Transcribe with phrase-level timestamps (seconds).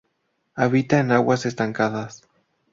[0.55, 2.27] Habita en aguas estancadas.